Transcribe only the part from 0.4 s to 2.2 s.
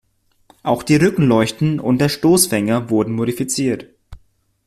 Auch die Rückleuchten und der